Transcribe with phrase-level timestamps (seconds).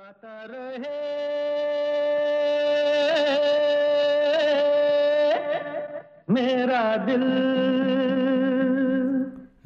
[0.00, 0.98] गाता रहे।
[6.30, 7.24] मेरा दिल।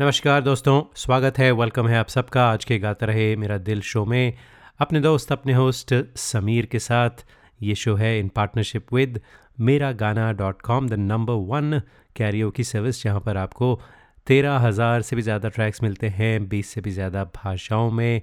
[0.00, 4.04] नमस्कार दोस्तों, स्वागत है वेलकम है आप सबका। आज के गाता रहे मेरा दिल शो
[4.04, 4.32] में।
[4.80, 7.24] अपने दोस्त, अपने होस्ट समीर के साथ
[7.60, 9.20] ये शो है इन partnership with
[9.60, 11.80] Mera Gana dot com the number one
[12.50, 13.78] karaoke service जहाँ पर आपको
[14.26, 18.22] तेरह हज़ार से भी ज़्यादा ट्रैक्स मिलते हैं, बीस से भी ज़्यादा भाषाओं में।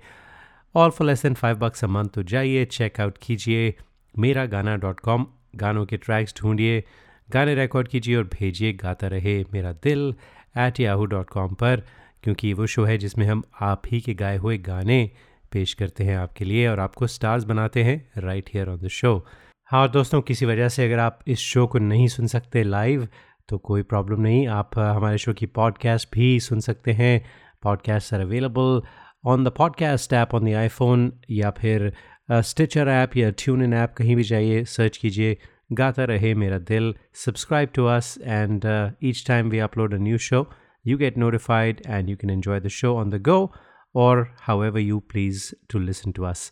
[0.76, 3.74] All for less than five bucks a month तो जाइए चेकआउट कीजिए
[4.16, 6.84] मेरा गाना डॉट कॉम गानों के ट्रैक्स ढूंढिए,
[7.30, 10.14] गाने रिकॉर्ड कीजिए और भेजिए, गाता रहे मेरा दिल
[10.58, 11.84] एट याहू डॉट कॉम पर,
[12.24, 15.10] क्योंकि वो शो है जिसमें हम आप ही के गाए हुए गाने
[15.52, 19.26] पेश करते हैं आपके लिए और आपको स्टार्स बनाते हैं right here on the show
[19.70, 23.08] हाँ और दोस्तों, किसी वजह से अगर आप इस शो को नहीं सुन सकते लाइव
[23.50, 27.22] तो कोई प्रॉब्लम नहीं। आप हमारे शो की पॉडकास्ट भी सुन सकते हैं।
[27.64, 28.82] Podcast are available
[29.26, 31.94] on the podcast app on the iPhone या फिर
[32.32, 35.38] स्टिचर ऐप या ट्यून इन ऐप कहीं भी जाइए सर्च कीजिए,
[35.72, 38.66] Gaata Rahe Mera Dil subscribe to us and
[39.04, 40.46] each time we upload a new show
[40.86, 43.54] you get notified and you can enjoy the show on the go
[43.96, 46.52] और however you please to listen to us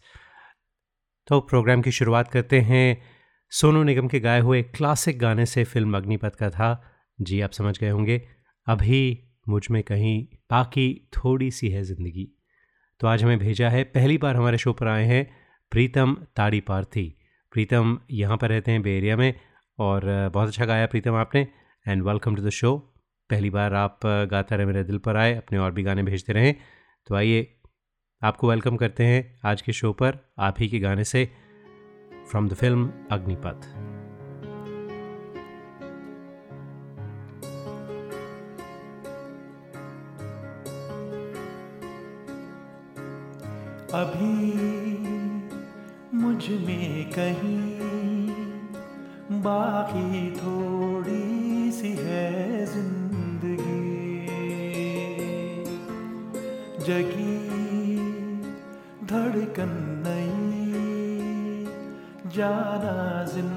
[1.28, 3.02] तो programme की शुरुआत करते हैं।
[3.52, 6.70] सोनू निगम के गाए हुए classic गाने से फ़िल्म अग्निपथ का था।
[7.22, 8.22] जी, आप समझ गए होंगे।
[8.68, 12.39] अभी मुझमें कहीं बाकी थोड़ी सी है ज़िंदगी।
[13.00, 15.26] तो आज हमें भेजा है। पहली बार हमारे शो पर आए हैं
[15.72, 17.04] प्रीतम ताड़ी पार्थी।
[17.54, 19.34] प्रीतम यहाँ पर रहते हैं, बे एरिया में
[19.80, 21.48] और बहुत अच्छा गाया प्रीतम आपने
[21.86, 22.76] and welcome to the show
[23.30, 26.56] पहली बार आप गाता रहे मेरे दिल पर आए, अपने और भी गाने भेजते रहें।
[27.08, 27.48] तो आइए,
[28.22, 31.30] आपको वेलकम करते हैं आज के शो पर, आप ही के गाने से
[32.32, 33.79] फ्रॉम द फ़िल्म अग्निपथ
[43.94, 44.34] अभी
[46.14, 48.30] मुझमें कहीं
[49.42, 53.80] बाकी थोड़ी सी है ज़िंदगी।
[56.86, 57.38] जगी
[59.06, 59.74] धड़कन
[60.06, 61.66] नहीं
[62.38, 62.98] जाना
[63.34, 63.49] ज़िंदा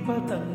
[0.00, 0.49] enquanto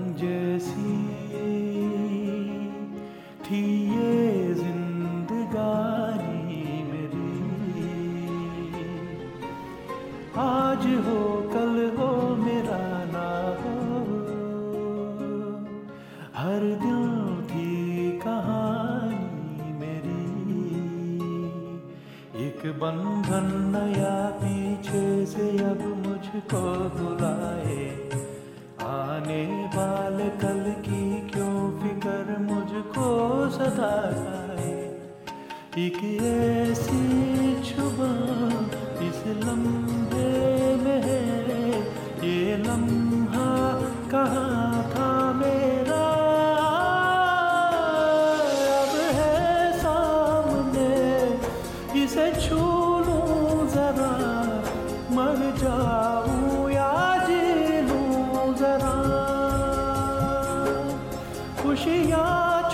[61.76, 62.72] खुशियाँ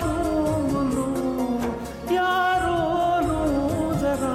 [0.94, 1.58] लूँ
[2.12, 2.82] या रो
[3.26, 4.34] लूँ जरा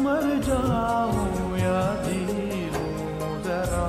[0.00, 1.80] मर जाऊँ या
[3.44, 3.82] जरा।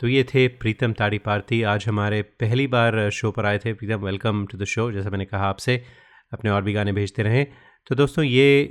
[0.00, 4.04] तो ये थे प्रीतम ताड़ी पार्थी। आज हमारे पहली बार शो पर आए थे। Pritam
[4.04, 5.82] welcome to the show जैसा मैंने कहा आपसे,
[6.32, 7.46] अपने और भी गाने भेजते रहें।
[7.86, 8.70] तो दोस्तों, ये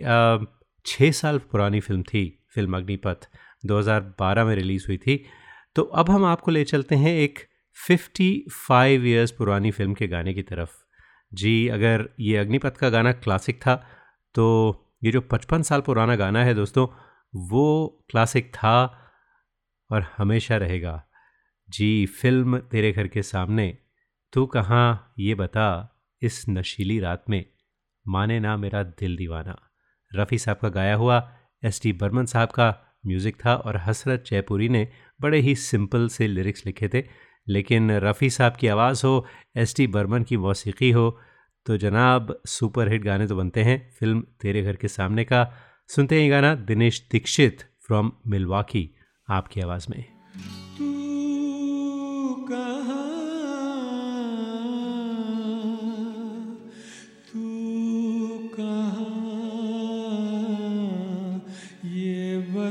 [0.86, 2.24] छः साल पुरानी फ़िल्म थी,
[2.54, 3.28] फ़िल्म अग्निपथ
[3.66, 5.24] 2012 में रिलीज़ हुई थी।
[5.76, 7.40] तो अब हम आपको ले चलते हैं एक
[7.78, 10.70] 55 इयर्स पुरानी फ़िल्म के गाने की तरफ़।
[11.32, 13.76] जी, अगर ये अग्निपथ का गाना क्लासिक था
[14.36, 14.48] तो
[15.04, 16.88] ये जो 55 साल पुराना गाना है दोस्तों,
[17.34, 18.76] वो क्लासिक था
[19.90, 21.02] और हमेशा रहेगा।
[21.70, 23.78] जी, फ़िल्म तेरे घर के सामने,
[24.34, 27.46] तू कहाँ, ये बता, इस नशीली रात में।
[28.06, 29.58] माने ना मेरा दिल दीवाना।
[30.12, 31.18] रफ़ी साहब का गाया हुआ
[31.64, 32.70] एस टी बर्मन साहब का
[33.08, 34.88] म्यूज़िक था और हसरत जयपुरी ने
[35.22, 37.04] बड़े ही सिंपल से लिरिक्स लिखे थे।
[37.48, 39.26] लेकिन रफ़ी साहब की आवाज़ हो
[39.58, 41.20] एस टी बर्मन की मौसीकी हो
[41.66, 45.52] तो जनाब सुपर हिट गाने तो बनते हैं। फ़िल्म तेरे घर के सामने का।
[45.90, 48.90] सुनते हैं गाना दिनेश दीक्षित फ्रॉम मिलवाकी
[49.30, 50.04] आपकी आवाज़ में।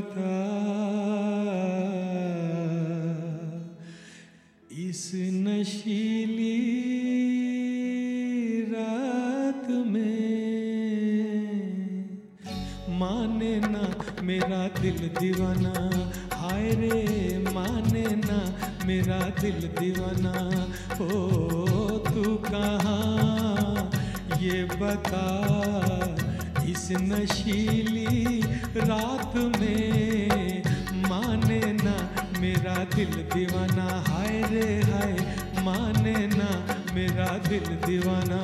[0.01, 0.51] बता
[4.89, 6.57] इस नशीली
[8.73, 10.21] रात में
[12.89, 18.55] माने ना मेरा दिल दीवाना। हाय रे, माने ना
[18.87, 20.65] मेरा दिल दीवाना।
[21.05, 21.29] ओ,
[21.99, 23.91] तू कहाँ?
[24.41, 25.41] ये बता।
[26.71, 28.41] इस नशीली
[28.77, 30.63] रात में
[31.09, 31.97] माने ना
[32.41, 35.17] मेरा दिल दीवाना। हाय रे हाय,
[35.65, 36.51] माने ना
[36.95, 38.41] मेरा दिल दीवाना।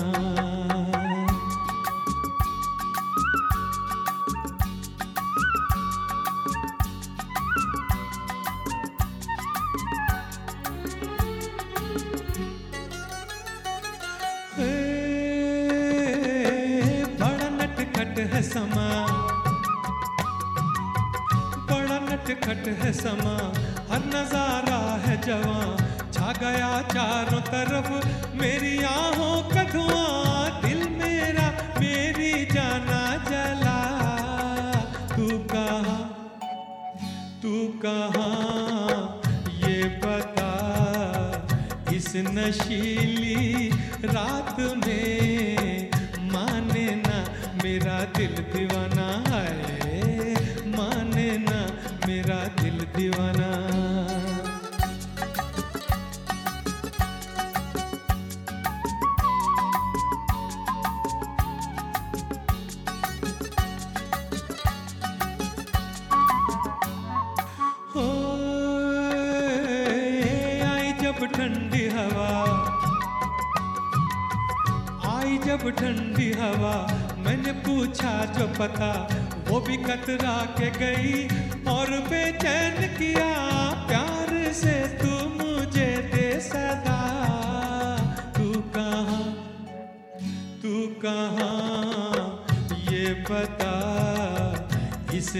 [42.46, 42.58] इस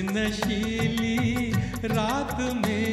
[0.03, 1.51] नशीली
[1.95, 2.86] रात में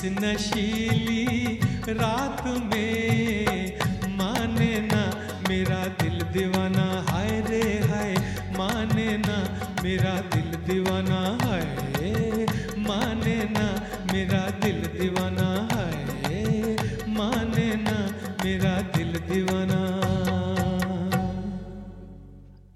[0.00, 3.78] इस नशीली रात में।
[4.08, 5.02] माने ना
[5.48, 8.14] मेरा दिल दीवाना हाय रे हाय।
[8.58, 9.36] माने ना
[9.84, 11.62] मेरा दिल दीवाना हाय।
[12.78, 13.66] माने ना
[14.12, 16.76] मेरा दिल दीवाना हाय।
[17.08, 18.14] माने ना
[18.44, 19.80] मेरा दिल दीवाना।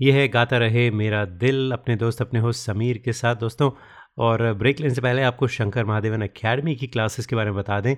[0.02, 3.70] यह है गाता रहे मेरा दिल। अपने दोस्त, अपने होस्ट समीर के साथ। दोस्तों
[4.18, 7.80] और ब्रेक लेने से पहले आपको शंकर महादेवन अकेडमी की क्लासेस के बारे में बता
[7.80, 7.94] दें।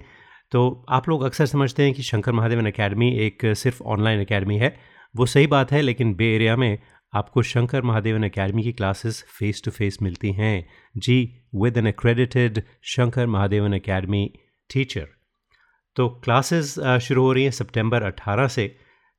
[0.52, 4.76] तो आप लोग अक्सर समझते हैं कि शंकर महादेवन अकेडमी एक सिर्फ़ ऑनलाइन अकेडमी है।
[5.14, 6.78] वो सही बात है, लेकिन बे एरिया में
[7.12, 11.18] आपको शंकर महादेवन अकेडमी की क्लासेस फेस टू फेस मिलती हैं। जी,
[11.54, 14.26] with an accredited Shankar Mahadevan Academy
[14.70, 15.06] teacher.
[15.96, 18.66] तो क्लासेस शुरू हो रही हैं सितंबर 18 से।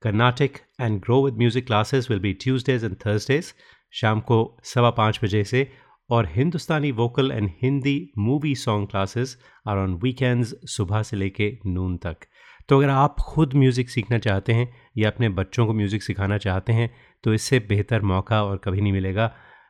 [0.03, 3.53] Carnatic and grow with music classes will be Tuesdays and Thursdays
[3.93, 5.67] शाम को सवा पाँच बजे से।
[6.09, 9.37] और Hindustani vocal and Hindi movie song classes
[9.67, 12.17] are on weekends सुबह से लेके नून तक।
[12.69, 16.73] तो अगर आप खुद म्यूज़िक सीखना चाहते हैं या अपने बच्चों को म्यूज़िक सिखाना चाहते
[16.73, 16.89] हैं
[17.23, 19.27] तो इससे बेहतर मौका और कभी नहीं मिलेगा।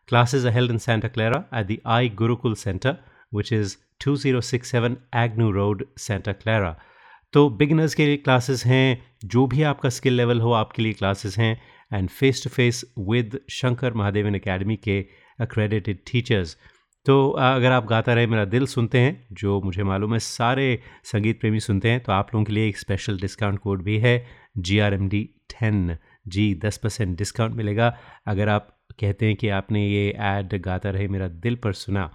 [0.10, 2.94] Classes held in Santa Clara at Santa Clara at the I Gurukul Center,
[3.32, 6.76] which is 2067 Agnew road Santa Clara
[7.34, 11.38] तो बिगिनर्स के लिए क्लासेस हैं जो भी आपका स्किल लेवल हो आपके लिए क्लासेस
[11.38, 11.62] हैं।
[11.94, 15.00] And face to face with Shankar Mahadevan academy के
[15.40, 16.58] अक्रेडिटेड टीचर्स
[17.06, 21.40] तो अगर आप गाता रहे, मेरा दिल सुनते हैं, जो मुझे मालूम है, सारे संगीत
[21.40, 24.26] प्रेमी सुनते हैं तो आप लोगों के लिए एक स्पेशल डिस्काउंट कोड भी है
[24.60, 27.96] G R M D ten जी, दस परसेंट डिस्काउंट मिलेगा।
[28.28, 28.68] अगर आप
[29.00, 32.12] कहते हैं कि आपने ये ऐड गाता रहे, मेरा दिल पर सुना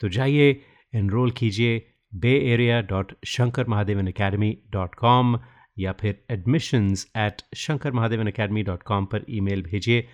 [0.00, 0.60] तो जाइए
[0.92, 5.38] एनरोल कीजिए Bay Area dot Shankar Mahadevan Academy dot com
[5.78, 10.08] या फिर admissions at Shankar Mahadevan Academy dot com पर ईमेल भेजिए।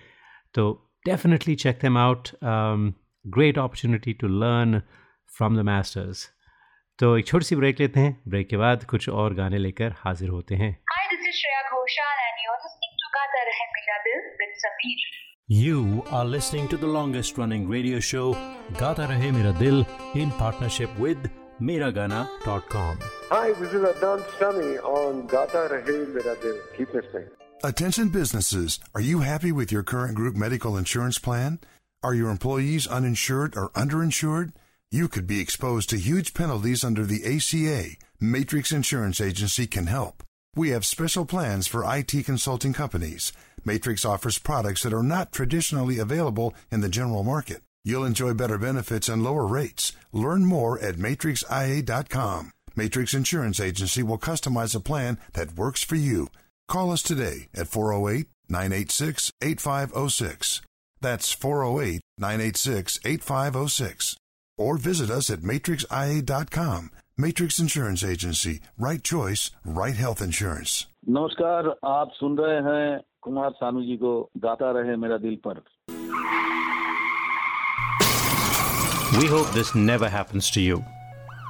[0.53, 4.81] तो definitely check them out great opportunity to learn
[5.37, 6.27] from the masters
[6.99, 10.29] तो एक छोटी सी ब्रेक लेते हैं ब्रेक के बाद कुछ और गाने लेकर हाजिर
[10.29, 14.25] होते हैं Hi, this is Shreya Ghoshal and you're listening to Gata Rahe Mera Dil
[14.41, 15.05] with Sameer.
[15.59, 18.25] You are listening to the longest running radio show
[18.81, 19.79] Gata Rahe Mera Dil
[20.25, 21.29] in partnership with
[21.69, 22.99] Miragana.com.
[23.31, 26.59] Hi, this is Adnan Sami on Gata Rahe Mera Dil.
[26.77, 27.29] Keep listening.
[27.61, 31.59] Attention businesses, are you happy with your current group medical insurance plan?
[32.01, 34.53] Are your employees uninsured or underinsured?
[34.91, 37.97] You could be exposed to huge penalties under the ACA.
[38.17, 40.23] Matrix Insurance Agency can help.
[40.55, 43.33] We have special plans for IT consulting companies.
[43.65, 47.61] Matrix offers products that are not traditionally available in the general market.
[47.83, 49.91] You'll enjoy better benefits and lower rates.
[50.13, 52.51] Learn more at matrixia.com.
[52.77, 56.29] Matrix Insurance Agency will customize a plan that works for you.
[56.68, 60.62] Call us today at 408 986 8506.
[61.00, 64.16] That's 408 986 8506.
[64.56, 66.90] Or visit us at matrixia.com.
[67.16, 68.60] Matrix Insurance Agency.
[68.78, 70.86] Right choice, right health insurance.
[71.08, 74.12] नमस्कार आप सुन रहे हैं कुमार सानू जी को
[74.44, 75.62] गाता रहे मेरा दिल पर
[79.18, 80.78] We hope this never happens to you.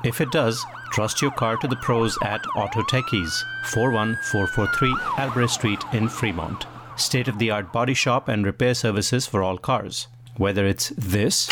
[0.05, 0.63] If it does,
[0.93, 6.67] trust your car to the pros at Auto Techies, 41443 Albrecht Street in Fremont.
[6.97, 10.07] State of the art body shop and repair services for all cars.
[10.37, 11.49] Whether it's this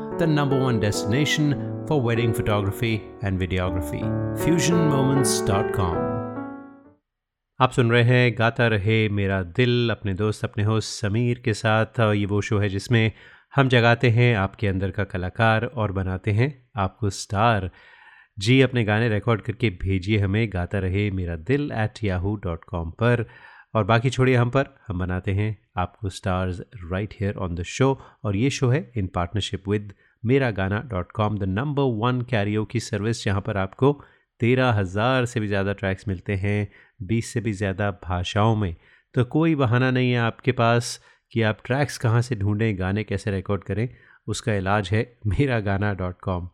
[0.21, 1.53] the number one destination
[1.87, 4.01] for wedding photography and videography.
[4.43, 5.95] FusionMoments.com.
[7.59, 11.99] आप सुन रहे हैं, गाता रहे मेरा दिल, अपने दोस्त, अपने होस्ट समीर के साथ
[11.99, 13.11] ये वो शो है जिसमें
[13.55, 17.71] हम जगाते हैं आपके अंदर का कलाकार और बनाते हैं आपको स्टार
[18.39, 22.91] जी, अपने गाने रिकॉर्ड करके भेजिए हमें, गाता रहे मेरा दिल एट याहू डॉट कॉम
[22.91, 23.25] पर
[23.75, 28.01] और बाकी छोड़िए हम पर, हम बनाते हैं आपको stars right here on the show
[28.23, 32.21] और ये शो है in partnership with Mera Gana dot com the number one
[32.65, 33.91] karaoke service जहाँ पर आपको
[34.39, 36.67] तेरह हज़ार से भी ज़्यादा ट्रैक्स मिलते हैं,
[37.03, 38.75] बीस से भी ज़्यादा भाषाओं में।
[39.15, 40.99] तो कोई बहाना नहीं है आपके पास
[41.33, 43.87] कि आप ट्रैक्स कहाँ से ढूंढें, गाने कैसे रिकॉर्ड करें,
[44.27, 46.49] उसका इलाज है मेरा गाना डॉट कॉम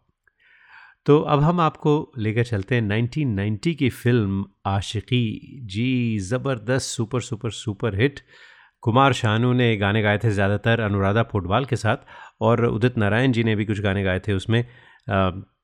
[1.05, 7.51] तो अब हम आपको लेकर चलते हैं 1990 की फ़िल्म आशिकी जी, ज़बरदस्त, super super
[7.51, 8.19] super hit.
[8.83, 12.05] Kumar Sanu ने गाने गाए थे ज़्यादातर अनुराधा फुटबॉल के साथ
[12.41, 14.63] और उदित नारायण जी ने भी कुछ गाने गाए थे उसमें।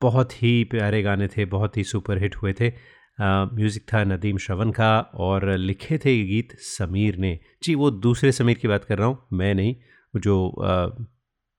[0.02, 2.72] बहुत ही प्यारे गाने थे बहुत ही सुपर हिट हुए थे।
[3.18, 8.32] म्यूज़िक था नदीम श्रवण का और लिखे थे ये गीत समीर ने। जी वो दूसरे
[8.32, 9.74] समीर की बात कर रहा हूँ मैं नहीं
[10.14, 10.36] जो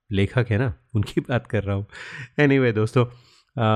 [0.10, 1.86] लेखक है ना उनकी बात कर रहा हूँ।
[2.40, 3.06] एनी anyway, दोस्तों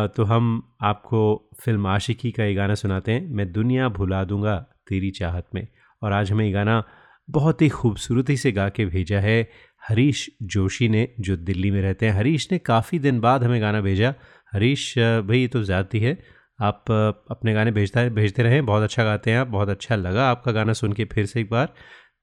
[0.07, 5.11] तो हम आपको फ़िल्म आशिकी का ये गाना सुनाते हैं मैं दुनिया भुला दूँगा तेरी
[5.11, 5.67] चाहत में।
[6.01, 6.83] और आज हमें ये गाना
[7.29, 9.41] बहुत ही खूबसूरती से गा के भेजा है।
[9.81, 13.81] हरीश जोशी ने, जो दिल्ली में रहते हैं। हरीश ने काफ़ी दिन बाद हमें गाना
[13.81, 14.13] भेजा।
[14.53, 16.17] हरीश, भाई तो ज़्यादा है
[16.59, 16.91] आप,
[17.31, 20.73] अपने गाने भेजता, भेजते रहें। बहुत अच्छा गाते हैं आप। बहुत अच्छा लगा आपका गाना
[20.73, 21.73] सुन के फिर से एक बार।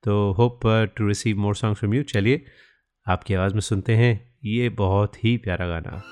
[0.05, 0.67] तो hope
[0.97, 2.45] to receive more song from you चलिए,
[3.07, 4.15] आपकी आवाज़ में सुनते हैं।
[4.45, 6.03] ये बहुत ही प्यारा गाना।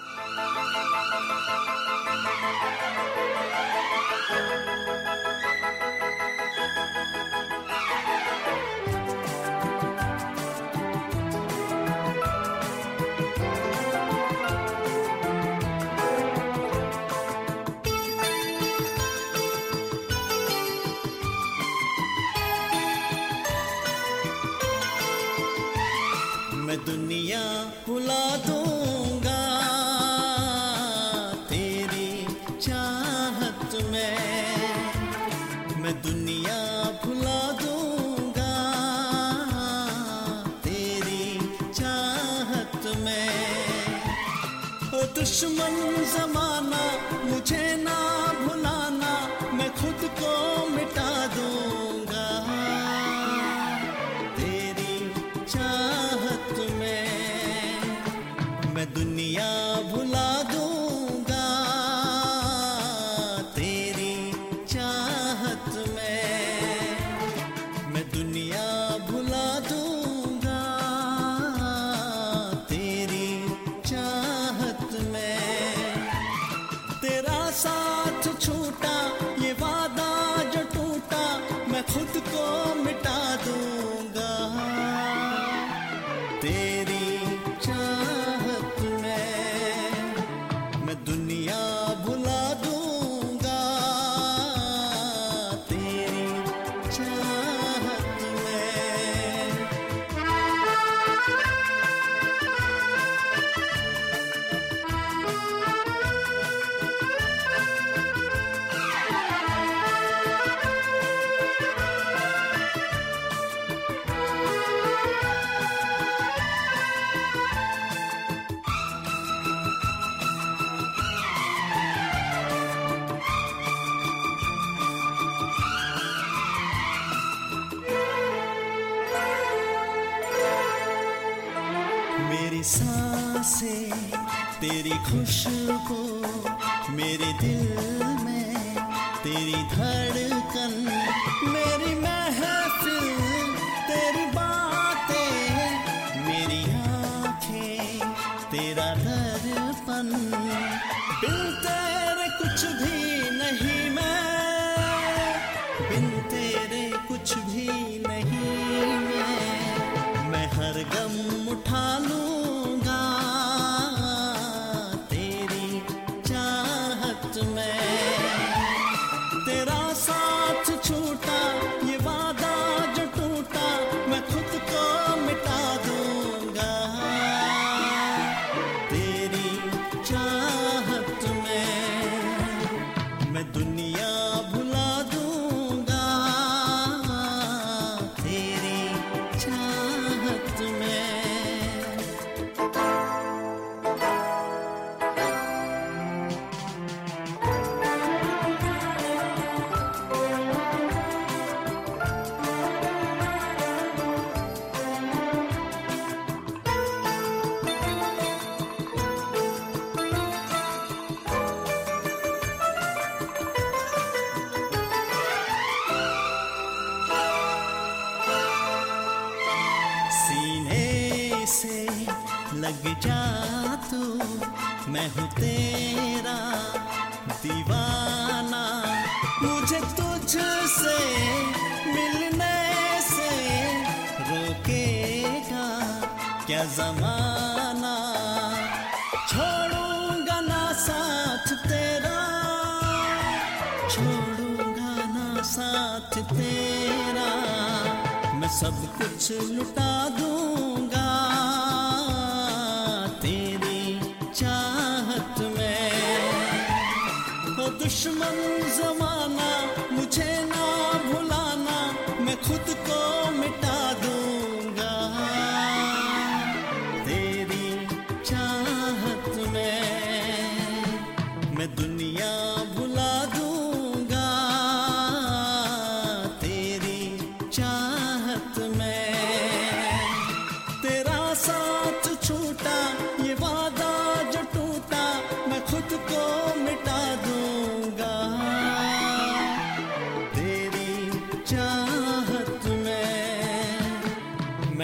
[249.26, 249.83] to your.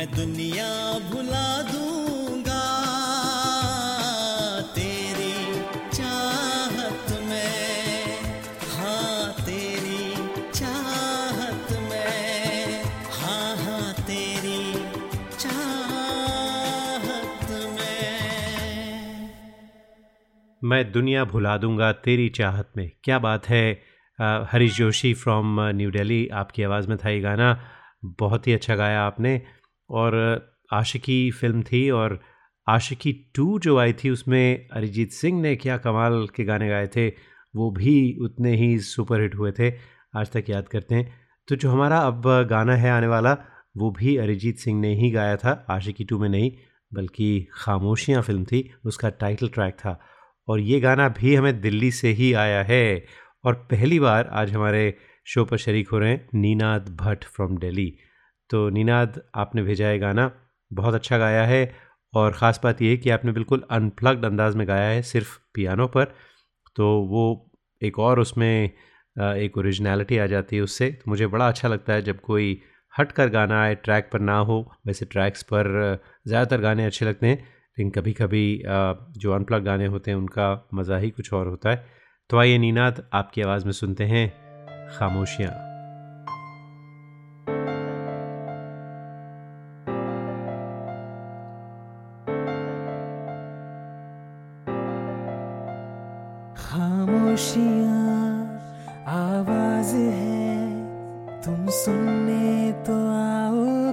[0.01, 2.61] मैं दुनिया भुला दूँगा।
[4.75, 5.33] तेरी
[5.93, 8.19] चाहत में
[8.69, 10.15] हाँ तेरी
[10.53, 12.83] चाहत में
[13.19, 14.73] हाँ हाँ तेरी
[15.37, 19.31] चाहत में।
[20.63, 23.83] मैं दुनिया भुला दूँगा, तेरी चाहत में। क्या बात है?
[24.53, 27.61] हरीश जोशी फ्रॉम न्यू दिल्ली आपकी आवाज़ में था ये गाना।
[28.05, 29.43] बहुत ही अच्छा गाया आपने।
[29.91, 32.21] और आशिकी फ़िल्म थी और
[32.69, 37.09] आशिकी टू जो आई थी, उसमें अरिजीत सिंह ने क्या कमाल के गाने गाए थे।
[37.57, 39.73] वो भी उतने ही सुपरहिट हुए थे।
[40.17, 43.37] आज तक याद करते हैं। तो जो हमारा अब गाना है आने वाला,
[43.77, 46.53] वो भी अरिजीत सिंह ने ही गाया था। आशिकी टू में नहीं,
[46.95, 50.01] बल्कि खामोशियाँ फ़िल्म थी। उसका टाइटल ट्रैक था।
[50.49, 53.07] और ये गाना भी हमें दिल्ली से ही आया है।
[53.45, 54.95] और पहली बार आज हमारे
[55.27, 57.99] शो पर शरीक हो रहे हैं नीनाद भट्ट फ्रॉम दिल्ली
[58.51, 60.31] तो नीनाद, आपने भेजा है गाना।
[60.71, 61.63] बहुत अच्छा गाया है
[62.13, 65.87] और ख़ास बात यह है कि आपने बिल्कुल अनप्लग्ड अंदाज में गाया है सिर्फ़ पियानो
[65.87, 66.15] पर।
[66.77, 67.51] तो वो
[67.83, 68.71] एक और उसमें
[69.17, 72.61] एक ओरिजिनलिटी आ जाती है उससे। तो मुझे बड़ा अच्छा लगता है जब कोई
[72.95, 77.27] हट कर गाना आए, ट्रैक पर ना हो। वैसे ट्रैक्स पर ज़्यादातर गाने अच्छे लगते
[77.27, 81.71] हैं, लेकिन कभी कभी जो अनप्लग गाने होते हैं उनका मज़ा ही कुछ और होता
[81.71, 81.85] है।
[82.31, 84.29] तो आइए नीनाद, आपकी आवाज़ में सुनते हैं
[84.91, 85.70] खामोशियाँ।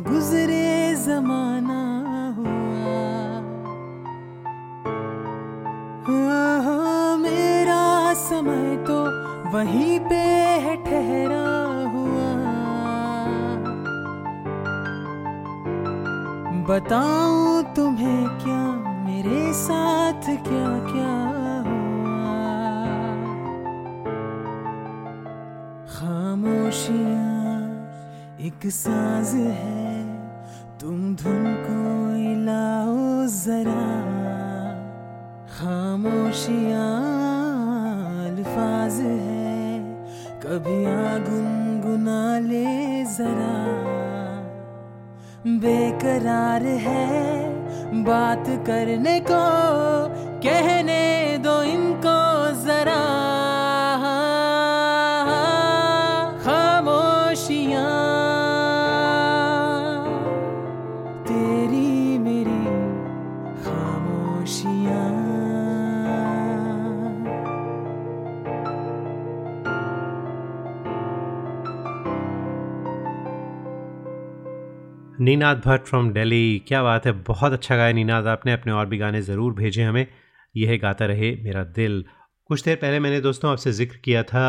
[0.00, 1.82] गुजरे जमाना
[2.36, 2.98] हुआ।
[7.16, 8.98] मेरा समय तो
[9.50, 10.22] वहीं पे
[10.64, 11.46] है, ठहरा
[11.94, 12.28] हुआ।
[16.68, 18.62] बताऊँ तुम्हें क्या,
[19.06, 21.16] मेरे साथ क्या क्या
[28.40, 29.87] एक साज है।
[30.80, 31.76] तुम धुन को
[32.44, 33.86] लाओ जरा
[35.54, 36.90] खामोशियाँ
[39.18, 39.80] है,
[40.44, 43.56] कभी आ गुनगुना ले जरा।
[45.58, 47.06] बेकरार है
[48.04, 49.42] बात करने को,
[50.40, 51.02] कहने
[75.28, 77.12] नीनाद भट्ट फ्रॉम डेली क्या बात है?
[77.12, 80.06] बहुत अच्छा गाया नीनाद। आपने अपने और भी गाने ज़रूर भेजे हमें।
[80.56, 82.04] यह गाता रहे मेरा दिल।
[82.46, 84.44] कुछ देर पहले मैंने दोस्तों आपसे ज़िक्र किया था,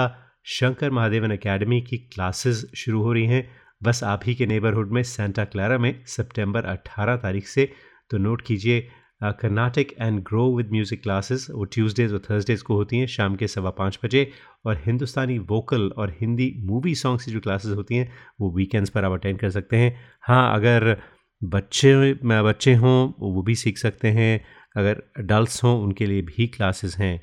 [0.45, 3.49] शंकर महादेवन एकेडमी की क्लासेस शुरू हो रही हैं।
[3.83, 7.71] बस आप ही के नेबरहुड में सेंटा क्लारा में सितंबर 18 तारीख से।
[8.09, 8.87] तो नोट कीजिए
[9.21, 13.47] Carnatic and grow with music classes वो ट्यूसडेज और थर्सडेज़ को होती हैं, शाम के
[13.47, 14.29] सवा पाँच बजे।
[14.65, 19.05] और हिंदुस्तानी वोकल और हिंदी मूवी सॉन्ग्स की जो क्लासेस होती हैं, वो वीकेंड्स पर
[19.05, 20.95] आप अटेंड कर सकते हैं। हाँ अगर
[21.41, 24.39] बच्चे बच्चे हों, वो भी सीख सकते हैं।
[24.77, 27.19] अगर अडल्ट हों, उनके लिए भी क्लासेस हैं।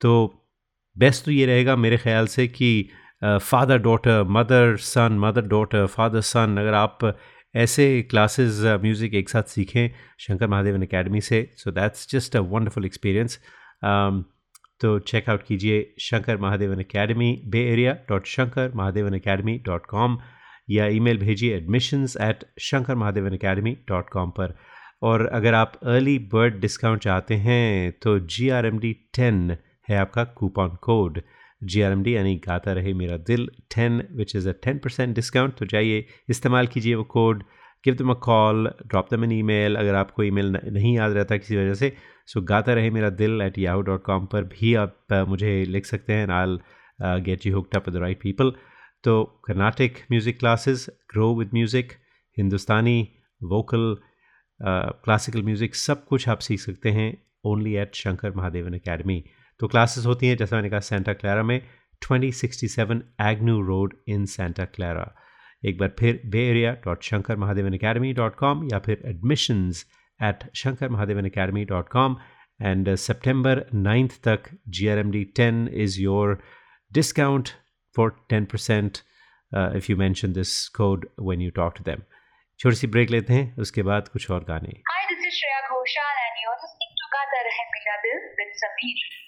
[0.00, 0.44] तो
[0.96, 2.88] बेस्ट तो ये रहेगा मेरे ख्याल से कि
[3.22, 6.98] father daughter mother son mother daughter father son अगर आप
[7.54, 12.84] ऐसे क्लासेस म्यूज़िक एक साथ सीखें शंकर महादेवन एकेडमी से। So that's just a wonderful
[12.86, 13.38] experience
[14.80, 20.18] तो चेकआउट कीजिए Shankar Mahadevan Academy Bay Area dot Shankar Mahadevan Academy dot com
[20.70, 24.54] या ईमेल भेजिए admissions at Shankar Mahadevan Academy dot com पर।
[25.02, 29.56] और अगर आप अर्ली बर्ड डिस्काउंट चाहते हैं तो G R M D ten
[29.88, 31.20] है आपका coupon code
[31.62, 35.14] G R M D यानी Gaata Rahe Mera Dil ten which is a ten percent
[35.14, 37.42] discount तो जाइए, इस्तेमाल कीजिए वो code
[37.84, 41.36] give them a call drop them an mail अगर आपको ई मेल नहीं याद रहता
[41.36, 41.92] किसी वजह से
[42.26, 46.12] सो गाता रहे मेरा दिल एट याहू डॉट कॉम पर भी आप मुझे लिख सकते
[46.12, 46.58] हैं I'll
[47.02, 48.52] get you hooked up the right people
[49.04, 51.92] तो Carnatic music classes grow with music
[52.36, 53.00] Hindustani
[53.40, 53.96] vocal
[54.60, 57.10] classical music सब कुछ आप सीख सकते हैं
[57.46, 59.22] only at Shankar Mahadevan Academy
[59.60, 61.60] तो क्लासेस होती हैं जैसा मैंने कहा सेंटा क्लारा में
[62.02, 65.12] 2067 Agnew road in Santa Clara
[65.66, 69.84] एक बार फिर Bay Area dot Shankar Mahadevan Academy dot com या फिर admissions
[70.20, 72.16] at Shankar Mahadevan Academy dot com
[72.60, 76.38] and September ninth तक G R M D ten is your
[76.92, 77.56] discount
[77.96, 79.02] for 10%
[79.52, 79.96] uh, if you
[80.34, 82.00] this code when you talk to them.
[82.60, 86.20] छोटी सी break लेते हैं उसके बाद कुछ और गाने Hi, this is Shreya Ghoshal
[86.26, 89.27] and you're listening to Gata Rahe Mera.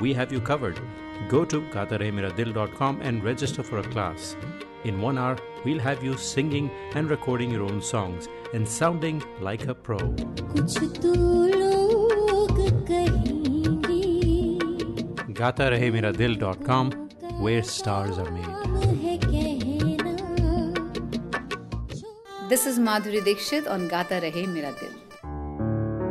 [0.00, 0.80] we have you covered.
[1.28, 4.36] Go to gatarehemiradil.com and register for a class.
[4.84, 9.66] In one hour, we'll have you singing and recording your own songs and sounding like
[9.66, 9.98] a pro.
[15.40, 16.92] Gatarehemiradil.com,
[17.40, 18.56] where stars are made.
[22.48, 24.95] This is Madhuri Dixit on Gata Rahe Mera Dil.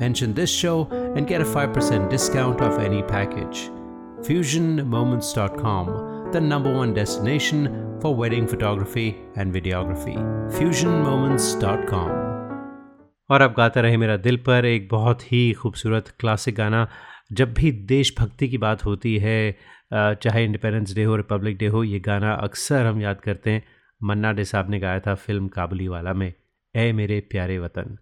[0.00, 0.86] mention this show
[1.16, 3.70] and get a 5% discount off any package.
[4.28, 10.16] FusionMoments.com, the number one destination for wedding photography and videography.
[10.58, 12.28] FusionMoments.com.
[13.30, 16.86] और अब गाता रहे मेरा दिल पर एक बहुत ही खूबसूरत क्लासिक गाना
[17.40, 19.52] जब भी देशभक्ति की बात होती है
[19.92, 23.62] चाहे इंडिपेंडेंस डे हो रिपब्लिक डे हो ये गाना अक्सर हम याद करते हैं
[24.00, 26.32] मन्ना डे साहब ने गाया था फ़िल्म काबुली वाला में
[26.74, 27.96] ए मेरे प्यारे वतन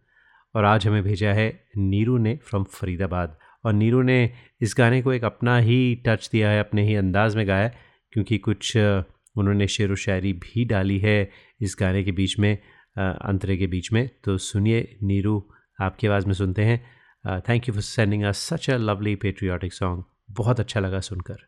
[0.54, 4.18] और आज हमें भेजा है नीरू ने फ्रॉम फरीदाबाद। और नीरू ने
[4.60, 7.68] इस गाने को एक अपना ही टच दिया है, अपने ही अंदाज में गाया
[8.12, 11.30] क्योंकि कुछ उन्होंने शेर व शायरी भी डाली है
[11.60, 12.56] इस गाने के बीच में
[12.96, 15.42] अंतरे के बीच में। तो सुनिए नीरू,
[15.80, 20.04] आपकी आवाज़ में सुनते हैं। Thank you for sending a such a lovely patriotic song
[20.30, 21.46] बहुत अच्छा लगा सुनकर।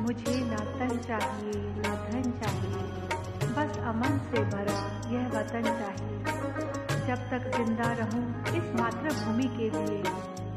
[0.00, 0.37] मुझे
[7.38, 8.22] तक ज़िंदा रहूँ
[8.58, 10.02] इस मातृभूमि के लिए।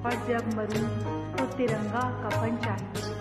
[0.02, 0.88] और जब मरूं
[1.36, 3.21] तो तिरंगा कफन चाहिए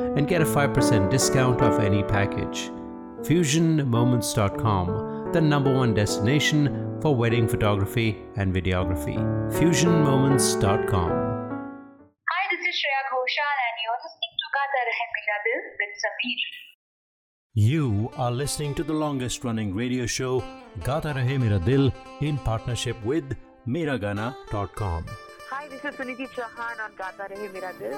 [0.15, 2.69] and get a 5% discount off any package.
[3.21, 9.15] FusionMoments.com, the number one destination for wedding photography and videography.
[9.53, 11.11] FusionMoments.com.
[12.31, 16.41] Hi, this is Shreya Ghoshal and you're listening to Gata Rahe Mera Dil with Sameer.
[17.53, 20.41] You are listening to the longest running radio show,
[20.83, 21.91] Gata Rahe Mera Dil,
[22.21, 23.35] in partnership with
[23.67, 25.05] Miragana.com.
[25.49, 27.97] Hi, this is Suniti Chauhan on Gata Rahe Mera Dil.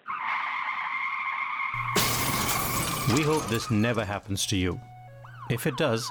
[3.14, 4.80] We hope this never happens to you.
[5.48, 6.10] If it does,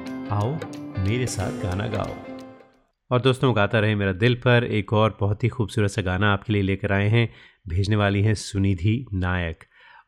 [0.31, 0.51] आओ
[1.05, 2.13] मेरे साथ गाना गाओ।
[3.11, 6.53] और दोस्तों गाता रहे मेरा दिल पर एक और बहुत ही खूबसूरत सा गाना आपके
[6.53, 7.27] लिए लेकर आए हैं
[7.69, 9.63] भेजने वाली हैं सुनिधि नायक।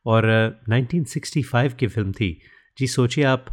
[0.05, 2.29] और अ, 1965 की फ़िल्म थी।
[2.77, 3.45] जी सोचिए आप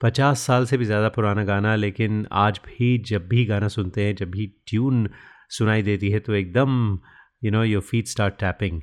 [0.00, 4.14] 50 साल से भी ज़्यादा पुराना गाना लेकिन आज भी जब भी गाना सुनते हैं
[4.16, 5.08] जब भी ट्यून
[5.50, 6.98] सुनाई देती है तो एकदम
[7.44, 8.80] you know your feet start tapping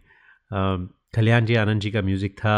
[1.16, 2.58] Kalyan ji Anand ji का म्यूज़िक था।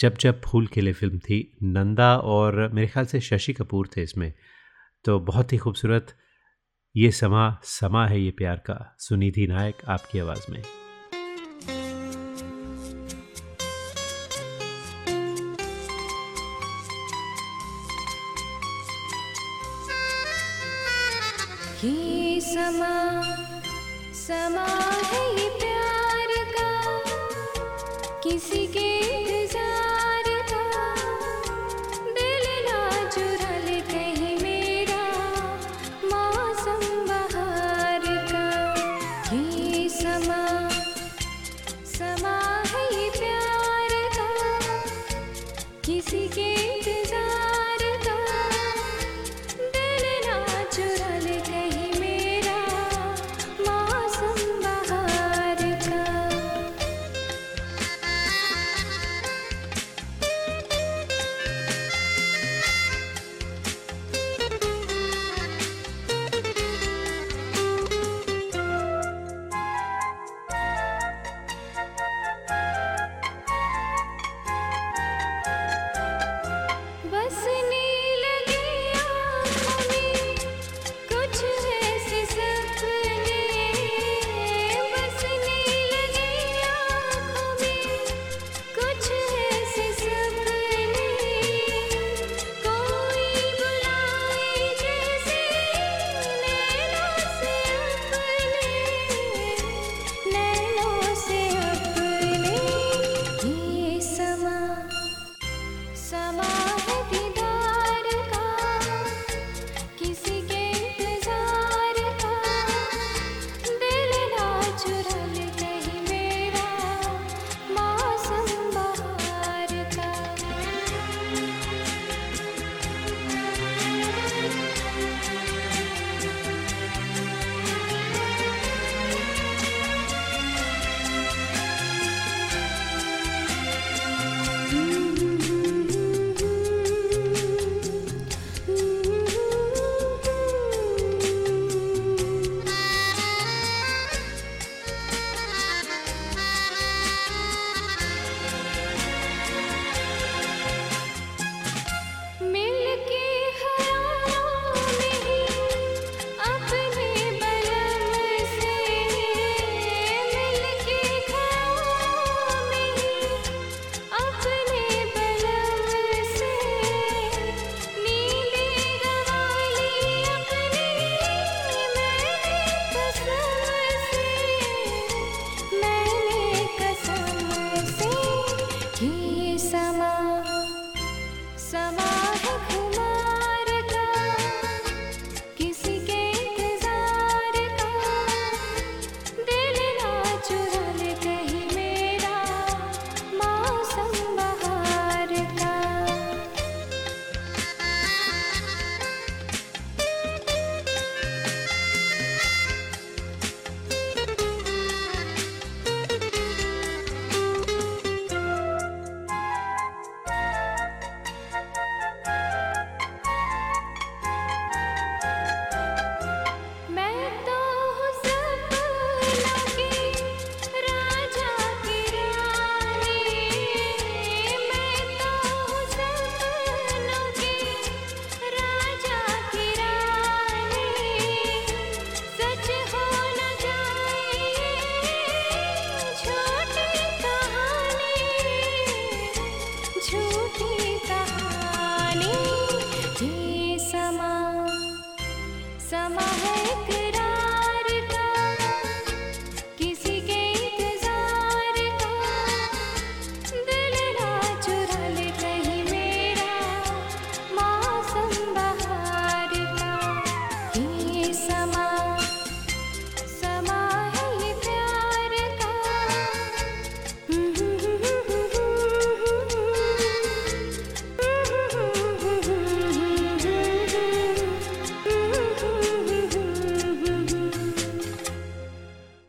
[0.00, 4.02] जब जब फूल के लिए फ़िल्म थी, नंदा और मेरे ख्याल से शशि कपूर थे
[4.02, 4.32] इसमें
[5.04, 6.06] तो बहुत ही खूबसूरत,
[6.94, 10.62] ये समा समा है ये प्यार का, सुनिधि नायक आपकी आवाज़ में।
[22.44, 23.22] समा
[24.14, 24.66] समा
[25.04, 26.70] है ये प्यार का,
[28.22, 29.33] किसी के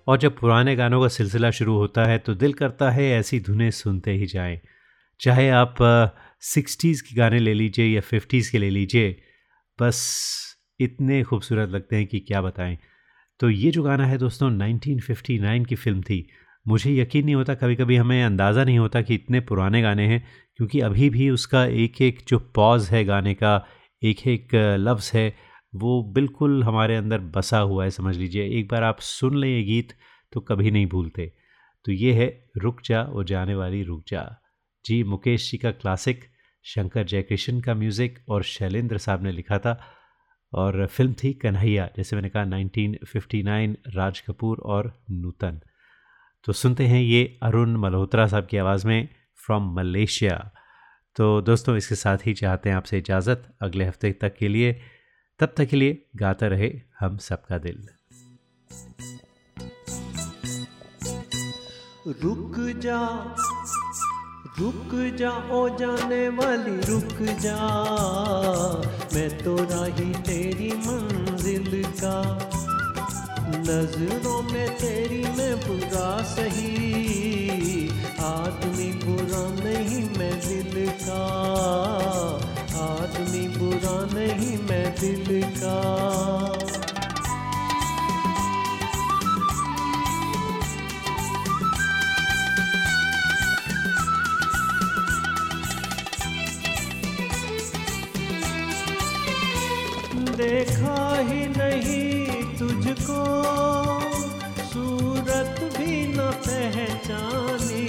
[0.08, 3.70] और जब पुराने गानों का सिलसिला शुरू होता है तो दिल करता है ऐसी धुनें
[3.72, 4.60] सुनते ही जाएँ।
[5.20, 5.76] चाहे आप
[6.44, 9.16] सिक्सटीज़ के गाने ले लीजिए या फिफ्टीज़ के ले लीजिए,
[9.80, 12.78] बस इतने खूबसूरत लगते हैं कि क्या बताएँ।
[13.40, 16.28] तो ये जो गाना है दोस्तों 1959 की फ़िल्म थी,
[16.66, 20.24] मुझे यकीन नहीं होता कभी कभी हमें अंदाज़ा नहीं होता कि इतने पुराने गाने हैं,
[20.58, 23.66] क्योंकि अभी भी उसका एक एक जो पॉज है गाने का
[24.02, 25.28] एक एक लफ्ज़ है
[25.76, 29.64] वो बिल्कुल हमारे अंदर बसा हुआ है, समझ लीजिए। एक बार आप सुन लें ये
[29.64, 29.94] गीत
[30.34, 31.32] तो कभी नहीं भूलते।
[31.86, 34.24] तो ये है रुक जा वो जाने वाली रुक जा।
[34.86, 36.24] जी, मुकेश जी का क्लासिक,
[36.66, 39.80] शंकर जयकिशन का म्यूज़िक और शैलेंद्र साहब ने लिखा था।
[40.54, 45.60] और फ़िल्म थी कन्हैया, जैसे मैंने कहा 1959 राज कपूर और नूतन।
[46.44, 49.08] तो सुनते हैं ये अरुण मल्होत्रा साहब की आवाज़ में
[49.40, 50.38] फ्रॉम मलेशिया
[51.16, 54.72] तो दोस्तों, इसके साथ ही चाहते हैं आपसे इजाज़त। अगले हफ़्ते तक के लिए
[55.40, 57.88] तब तक के लिए गाता रहे हम सबका दिल।
[62.24, 63.00] रुक जा
[64.60, 67.58] रुक जा, ओ जाने वाली, रुक जा।
[69.14, 72.16] मैं तो राही तेरी मंजिल का,
[73.60, 81.22] नज़रों में तेरी मैं बुरा सही। आदमी बुरा नहीं, मैं दिल का।
[83.76, 85.76] बुरा नहीं मैं दिल का।
[100.38, 103.22] देखा ही नहीं तुझको,
[104.64, 107.88] सूरत भी न पहचानी।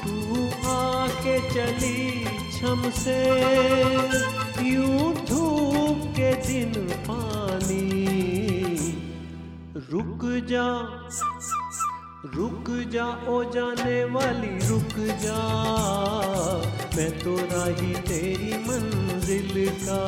[0.00, 2.24] तू आके चली
[2.58, 7.98] छम से। यूँ धूप के दिन पानी।
[9.90, 10.98] रुक जा
[12.34, 15.38] रुक जा, ओ जाने वाली, रुक जा।
[16.96, 20.02] मैं तो राही तेरी मंजिल का।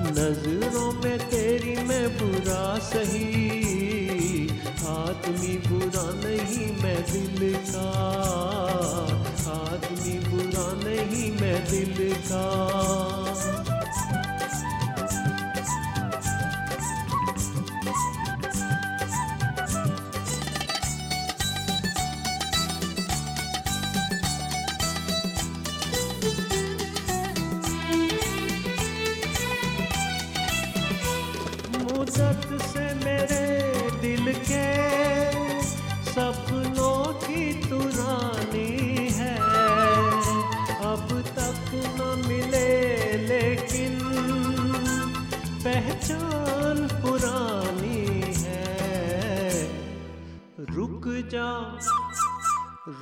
[0.00, 3.64] नज़रों में तेरी मैं बुरा सही।
[4.88, 7.90] आदमी बुरा नहीं मैं दिल का।
[9.46, 13.13] आदमी बुरा नहीं मैं दिल का।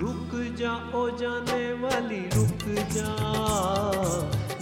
[0.00, 3.10] रुक जा ओ जाने वाली रुक जा।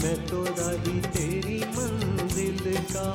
[0.03, 3.09] मैं तो रही तेरी मंजिल का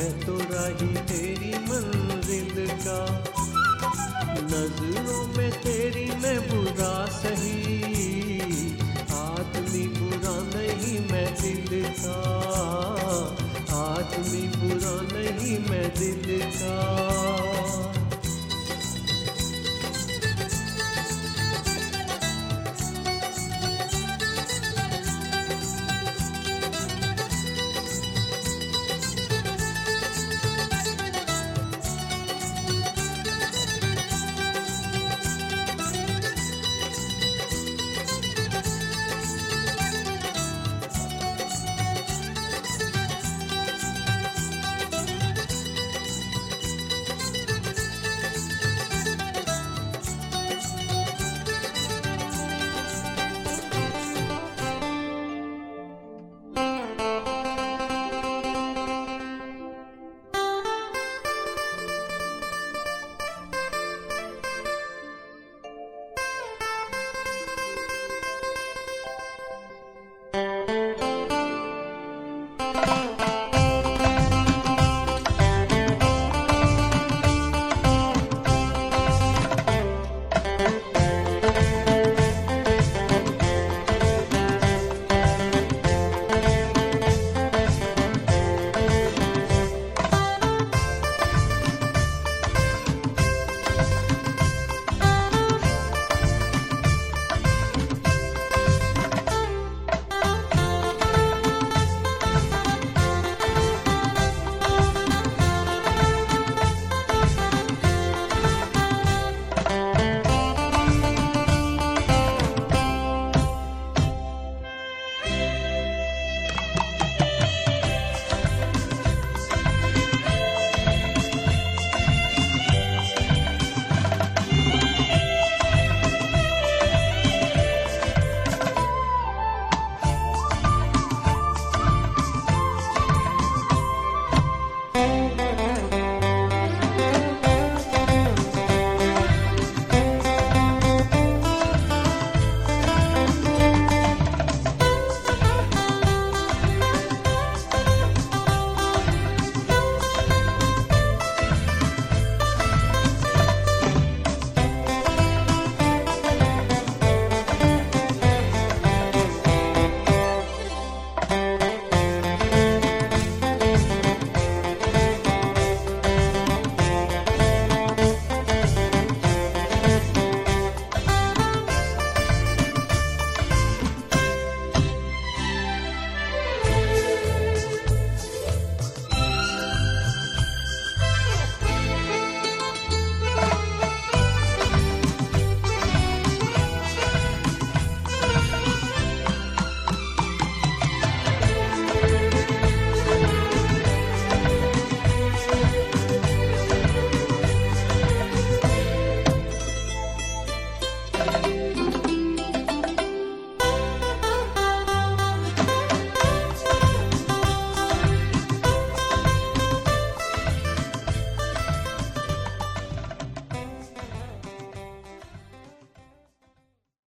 [0.00, 3.00] मैं तो राही तेरी मंजिल का।
[4.42, 5.50] नज़रों में